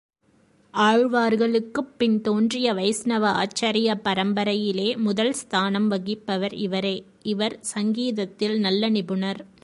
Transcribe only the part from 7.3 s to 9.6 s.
இவர் சங்கீதத்தில் நல்ல நிபுணர்.